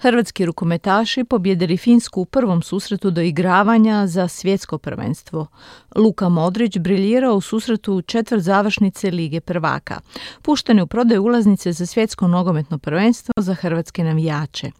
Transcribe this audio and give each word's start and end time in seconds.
Hrvatski 0.00 0.46
rukometaši 0.46 1.24
pobjedili 1.24 1.76
Finsku 1.76 2.20
u 2.20 2.24
prvom 2.24 2.62
susretu 2.62 3.10
do 3.10 3.20
igravanja 3.20 4.06
za 4.06 4.28
svjetsko 4.28 4.78
prvenstvo. 4.78 5.46
Luka 5.96 6.28
Modrić 6.28 6.78
briljirao 6.78 7.34
u 7.34 7.40
susretu 7.40 8.02
četvrt 8.02 8.42
završnice 8.42 9.10
Lige 9.10 9.40
prvaka. 9.40 10.00
Puštene 10.42 10.82
u 10.82 10.86
prodaju 10.86 11.22
ulaznice 11.22 11.72
za 11.72 11.86
svjetsko 11.86 12.28
nogometno 12.28 12.78
prvenstvo 12.78 13.32
za 13.36 13.54
hrvatske 13.54 14.04
navijače. 14.04 14.70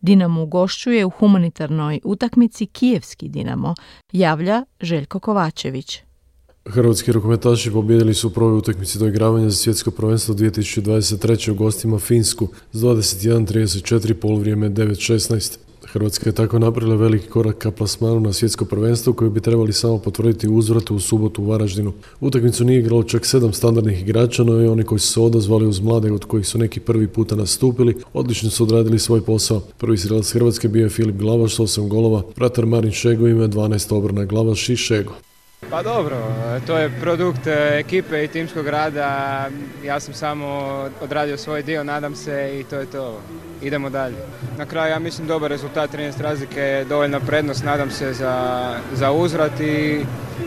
Dinamo 0.00 0.42
ugošćuje 0.42 1.04
u 1.04 1.10
humanitarnoj 1.10 2.00
utakmici 2.04 2.66
Kijevski 2.66 3.28
Dinamo, 3.28 3.74
javlja 4.12 4.64
Željko 4.80 5.20
Kovačević. 5.20 6.07
Hrvatski 6.70 7.12
rukometaši 7.12 7.70
pobjedili 7.70 8.14
su 8.14 8.28
u 8.28 8.30
prvoj 8.30 8.58
utakmici 8.58 8.98
do 8.98 9.06
igravanja 9.06 9.50
za 9.50 9.56
svjetsko 9.56 9.90
prvenstvo 9.90 10.34
2023. 10.34 11.50
u 11.50 11.54
gostima 11.54 11.98
Finsku 11.98 12.48
s 12.72 12.80
21-34 12.80 14.14
poluvrijeme 14.14 14.70
9-16. 14.70 15.56
Hrvatska 15.92 16.28
je 16.28 16.34
tako 16.34 16.58
napravila 16.58 16.96
veliki 16.96 17.28
korak 17.28 17.58
ka 17.58 17.70
plasmanu 17.70 18.20
na 18.20 18.32
svjetsko 18.32 18.64
prvenstvo 18.64 19.12
koji 19.12 19.30
bi 19.30 19.40
trebali 19.40 19.72
samo 19.72 19.98
potvrditi 19.98 20.48
uzvratu 20.48 20.96
u 20.96 21.00
subotu 21.00 21.42
u 21.42 21.46
Varaždinu. 21.46 21.92
Utakmicu 22.20 22.64
nije 22.64 22.80
igralo 22.80 23.02
čak 23.02 23.26
sedam 23.26 23.52
standardnih 23.52 24.00
igrača, 24.02 24.44
no 24.44 24.62
i 24.62 24.66
oni 24.66 24.84
koji 24.84 24.98
su 24.98 25.12
se 25.12 25.20
odazvali 25.20 25.66
uz 25.66 25.80
mlade 25.80 26.12
od 26.12 26.24
kojih 26.24 26.46
su 26.46 26.58
neki 26.58 26.80
prvi 26.80 27.08
puta 27.08 27.36
nastupili, 27.36 27.96
odlično 28.12 28.50
su 28.50 28.62
odradili 28.62 28.98
svoj 28.98 29.20
posao. 29.20 29.62
Prvi 29.78 29.98
strelac 29.98 30.32
Hrvatske 30.32 30.68
bio 30.68 30.84
je 30.84 30.90
Filip 30.90 31.16
Glavaš 31.16 31.54
s 31.54 31.58
8 31.58 31.88
golova, 31.88 32.22
pratar 32.34 32.66
Marin 32.66 32.92
Šego 32.92 33.28
ima 33.28 33.48
12 33.48 33.94
obrana 33.94 34.24
Glavaš 34.24 34.68
i 34.68 34.76
Šego. 34.76 35.27
Pa 35.70 35.82
dobro, 35.82 36.16
to 36.66 36.78
je 36.78 36.90
produkt 37.00 37.46
e, 37.46 37.78
ekipe 37.78 38.24
i 38.24 38.28
timskog 38.28 38.68
rada. 38.68 39.48
Ja 39.84 40.00
sam 40.00 40.14
samo 40.14 40.46
odradio 41.00 41.36
svoj 41.36 41.62
dio, 41.62 41.84
nadam 41.84 42.14
se 42.14 42.60
i 42.60 42.64
to 42.64 42.76
je 42.76 42.86
to. 42.86 43.20
Idemo 43.62 43.90
dalje. 43.90 44.16
Na 44.58 44.66
kraju 44.66 44.90
ja 44.90 44.98
mislim 44.98 45.26
dobar 45.26 45.50
rezultat, 45.50 45.94
13 45.94 46.20
razlike 46.20 46.60
je 46.60 46.84
dovoljna 46.84 47.20
prednost, 47.20 47.64
nadam 47.64 47.90
se 47.90 48.12
za, 48.12 48.74
za 48.92 49.12
uzvrat 49.12 49.60
i 49.60 50.00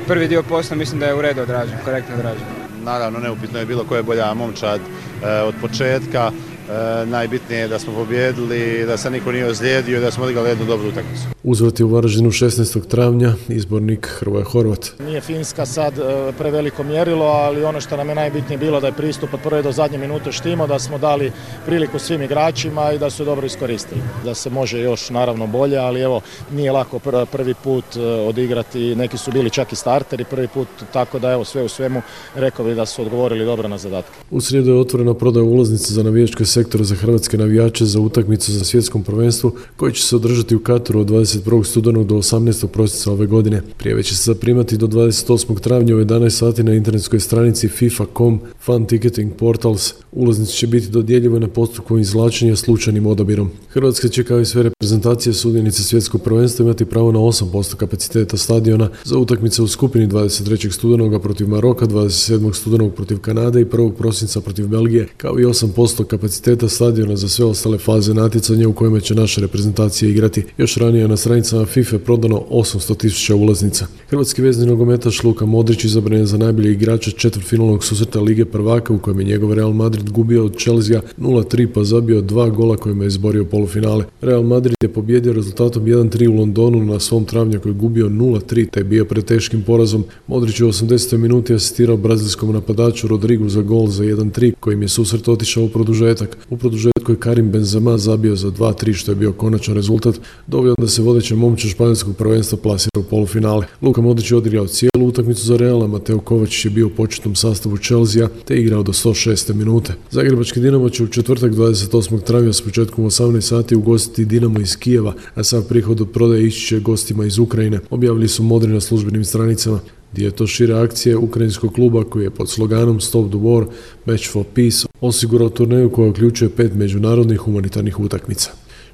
prvi 0.08 0.28
dio 0.28 0.44
posla 0.44 0.76
mislim 0.76 1.00
da 1.00 1.06
je 1.06 1.16
u 1.16 1.22
redu 1.22 1.42
odrađen, 1.42 1.78
korektno 1.86 2.16
odrađen. 2.16 2.45
Naravno, 2.84 3.20
neupitno 3.20 3.59
je 3.59 3.66
bilo 3.66 3.84
ko 3.84 3.95
je 3.95 4.04
bolja 4.04 4.34
momčad 4.34 4.82
e, 5.23 5.42
od 5.42 5.56
početka. 5.62 6.32
E, 6.32 7.06
najbitnije 7.06 7.59
je 7.62 7.67
da 7.67 7.80
smo 7.80 7.94
pobjedili, 7.94 8.86
da 8.86 8.98
se 8.98 9.09
niko 9.09 9.32
nije 9.32 9.45
ozlijedio 9.45 9.98
i 9.98 10.02
da 10.02 10.12
smo 10.12 10.23
odigrali 10.23 10.50
jednu 10.50 10.66
dobru 10.66 10.89
utakmicu. 10.89 11.23
Uzvrat 11.44 11.80
je 11.80 11.86
u 11.86 11.89
Varaždinu 11.89 12.30
16. 12.30 12.88
travnja, 12.88 13.34
izbornik 13.50 14.08
Hrvoje 14.08 14.44
Horvat. 14.44 14.92
Nije 15.00 15.22
Finska 15.22 15.66
sad 15.66 16.00
e, 16.00 16.31
preveliko 16.38 16.83
mjerilo, 16.83 17.25
ali 17.25 17.64
ono 17.64 17.81
što 17.81 17.98
nam 17.98 18.09
je 18.09 18.16
najbitnije 18.16 18.58
bilo 18.58 18.80
da 18.80 18.88
je 18.88 18.94
pristup 18.94 19.33
od 19.33 19.39
prve 19.44 19.61
do 19.61 19.72
zadnje 19.72 19.98
minute 19.98 20.31
štimo, 20.31 20.67
da 20.67 20.80
smo 20.80 20.98
dali 20.98 21.31
priliku 21.66 22.00
svim 22.00 22.22
igračima 22.22 22.92
i 22.92 23.00
da 23.00 23.09
su 23.09 23.25
dobro 23.25 23.45
iskoristili. 23.45 24.02
Da 24.25 24.33
se 24.33 24.50
može 24.50 24.80
još 24.80 25.09
naravno 25.09 25.48
bolje, 25.48 25.78
ali 25.78 26.02
evo 26.02 26.22
nije 26.52 26.72
lako 26.72 27.00
prvi 27.31 27.53
put 27.64 27.86
e, 27.95 28.00
odigrati, 28.02 28.95
neki 28.95 29.17
su 29.17 29.31
bili 29.31 29.50
čak 29.50 29.73
i 29.73 29.76
starteri 29.76 30.26
prvi 30.30 30.48
put, 30.48 30.67
tako 30.94 31.20
da 31.20 31.31
evo 31.31 31.45
sve 31.45 31.64
u 31.64 31.70
svemu 31.70 32.02
rekao 32.36 32.66
bi 32.66 32.76
da 32.76 32.86
su 32.86 33.02
odgovorili 33.02 33.45
dobro 33.45 33.67
na 33.67 33.78
zadatke. 33.78 34.14
U 34.31 34.42
srijedu 34.42 34.72
je 34.72 34.80
otvorena 34.80 35.14
prodaja 35.14 35.44
ulaznice 35.44 35.94
za 35.94 36.03
navijačke 36.03 36.45
sektora 36.45 36.83
za 36.83 36.95
hrvatske 36.95 37.38
navijače 37.38 37.86
za 37.86 38.00
utakmicu 38.00 38.52
za 38.52 38.64
svjetskom 38.66 39.03
prvenstvu 39.03 39.55
koji 39.78 39.94
će 39.94 40.03
se 40.03 40.16
održati 40.16 40.55
u 40.55 40.59
Kataru 40.59 41.00
od 41.00 41.09
21. 41.40 41.64
studenog 41.64 42.08
do 42.08 42.16
18. 42.16 42.68
prosinca 42.68 43.12
ove 43.12 43.26
godine. 43.26 43.62
Prijeve 43.78 44.04
će 44.04 44.16
se 44.16 44.24
zaprimati 44.24 44.78
do 44.78 44.88
28. 44.88 45.60
travnja 45.60 45.96
u 45.96 46.00
11 46.00 46.30
sati 46.30 46.64
na 46.64 46.73
internetskoj 46.73 47.20
stranici 47.20 47.68
FIFA.com 47.68 48.40
Fan 48.60 48.86
Ticketing 48.86 49.34
Portals. 49.34 49.94
Ulaznice 50.12 50.52
će 50.52 50.68
biti 50.68 50.88
dodjeljive 50.88 51.40
na 51.40 51.48
postupku 51.48 51.98
izvlačenja 51.98 52.55
slučajnim 52.55 53.05
odabirom. 53.05 53.50
Hrvatska 53.70 54.08
će 54.08 54.23
kao 54.23 54.39
i 54.39 54.45
sve 54.45 54.64
reprezentacije 54.64 55.33
sudjenice 55.33 55.83
svjetskog 55.83 56.22
prvenstva 56.23 56.64
imati 56.64 56.86
pravo 56.86 57.11
na 57.11 57.20
8% 57.20 57.76
kapaciteta 57.76 58.38
stadiona 58.38 58.89
za 59.04 59.17
utakmice 59.17 59.61
u 59.61 59.67
skupini 59.67 60.08
23. 60.08 60.72
studenoga 60.72 61.20
protiv 61.20 61.48
Maroka, 61.48 61.86
27. 61.86 62.54
studenog 62.54 62.94
protiv 62.94 63.20
Kanade 63.20 63.61
i 63.61 63.66
1. 63.66 63.94
prosinca 63.94 64.42
protiv 64.42 64.67
Belgije, 64.67 65.08
kao 65.17 65.39
i 65.39 65.45
8% 65.45 66.04
kapaciteta 66.04 66.70
stadiona 66.70 67.16
za 67.16 67.30
sve 67.30 67.45
ostale 67.45 67.78
faze 67.78 68.14
natjecanja 68.14 68.67
u 68.67 68.73
kojima 68.73 69.00
će 69.00 69.16
naša 69.16 69.42
reprezentacija 69.42 70.10
igrati. 70.10 70.44
Još 70.58 70.78
ranije 70.78 71.08
na 71.08 71.17
stranicama 71.21 71.65
FIFA 71.65 71.99
prodano 71.99 72.43
800.000 72.49 73.33
ulaznica. 73.33 73.87
Hrvatski 74.09 74.42
vezni 74.42 74.65
nogometaš 74.65 75.23
Luka 75.23 75.45
Modrić 75.45 75.83
izabran 75.83 76.20
je 76.20 76.26
za 76.26 76.37
najbolji 76.37 76.71
igrača 76.71 77.11
četvrtfinalnog 77.11 77.83
susreta 77.83 78.20
Lige 78.20 78.45
prvaka 78.45 78.93
u 78.93 78.99
kojem 78.99 79.20
je 79.20 79.26
njegov 79.26 79.54
Real 79.54 79.73
Madrid 79.73 80.10
gubio 80.10 80.45
od 80.45 80.58
Chelsea 80.58 81.02
0-3 81.17 81.67
pa 81.73 81.83
zabio 81.83 82.21
dva 82.21 82.49
gola 82.49 82.77
kojima 82.77 83.04
je 83.04 83.08
izborio 83.08 83.45
polufinale. 83.45 84.05
Real 84.21 84.43
Madrid 84.43 84.76
je 84.83 84.93
pobjedio 84.93 85.33
rezultatom 85.33 85.83
1-3 85.86 86.30
u 86.30 86.36
Londonu 86.36 86.86
na 86.86 86.99
svom 86.99 87.26
travnjaku 87.26 87.67
je 87.67 87.73
gubio 87.73 88.10
0-3 88.10 88.70
te 88.70 88.80
je 88.80 88.83
bio 88.83 89.05
pred 89.05 89.26
teškim 89.26 89.64
porazom. 89.64 90.04
Modrić 90.27 90.61
u 90.61 90.67
80. 90.67 91.17
minuti 91.17 91.54
asistirao 91.54 91.98
brazilskom 91.98 92.54
napadaču 92.54 93.08
Rodrigu 93.08 93.49
za 93.49 93.61
gol 93.61 93.87
za 93.87 94.04
1-3 94.04 94.54
kojim 94.60 94.81
je 94.81 94.87
susret 94.87 95.27
otišao 95.27 95.64
u 95.64 95.70
produžetak. 95.70 96.37
U 96.49 96.58
produžetku 96.58 97.11
je 97.11 97.20
Karim 97.20 97.52
Benzema 97.52 97.98
zabio 97.98 98.36
za 98.36 98.48
2-3 98.52 98.93
što 98.93 99.11
je 99.11 99.15
bio 99.15 99.33
konačan 99.33 99.76
rezultat, 99.76 100.15
doveo 100.48 100.76
da 100.77 100.87
se 100.87 101.02
vodeća 101.11 101.36
momče 101.36 101.70
španjolskog 101.70 102.16
prvenstva 102.17 102.58
plasira 102.58 102.99
u 102.99 103.04
polufinale. 103.04 103.66
Luka 103.82 104.02
Modrić 104.02 104.32
je 104.32 104.38
odigrao 104.38 104.67
cijelu 104.67 105.08
utakmicu 105.08 105.45
za 105.45 105.58
Reala, 105.58 105.88
Mateo 105.88 106.20
Kovačić 106.20 106.66
je 106.66 106.72
bio 106.72 106.88
u 106.88 106.89
početnom 106.89 107.36
sastavu 107.36 107.77
Chelsea 107.77 108.27
te 108.45 108.55
igrao 108.55 108.83
do 108.83 108.92
106. 108.92 109.54
minute. 109.54 109.94
Zagrebački 110.11 110.60
Dinamo 110.60 110.89
će 110.89 111.04
u 111.04 111.08
četvrtak 111.08 111.52
28. 111.52 112.23
travnja 112.23 112.54
s 112.54 112.61
početkom 112.61 113.05
18 113.05 113.42
sati 113.42 113.76
ugostiti 113.76 114.26
Dinamo 114.26 114.60
iz 114.60 114.77
Kijeva, 114.77 115.14
a 115.36 115.44
sav 115.44 115.64
prihod 115.64 116.02
od 116.02 116.11
prodaje 116.11 116.48
ići 116.48 116.67
će 116.67 116.80
gostima 116.80 117.26
iz 117.26 117.38
Ukrajine. 117.38 117.80
Objavili 117.89 118.28
su 118.28 118.43
modri 118.43 118.73
na 118.73 118.82
službenim 118.82 119.26
stranicama. 119.26 119.80
Dio 120.14 120.26
je 120.26 120.32
to 120.32 120.48
šire 120.48 120.73
akcije 120.73 121.17
ukrajinskog 121.17 121.73
kluba 121.73 122.04
koji 122.04 122.23
je 122.23 122.30
pod 122.30 122.49
sloganom 122.49 123.02
Stop 123.02 123.30
the 123.30 123.38
War, 123.38 123.66
Match 124.05 124.32
for 124.32 124.45
Peace 124.55 124.88
osigurao 125.02 125.49
turneju 125.49 125.92
koja 125.92 126.10
uključuje 126.10 126.49
pet 126.49 126.73
međunarodnih 126.73 127.39
humanitarnih 127.39 127.99
utakmica. 127.99 128.51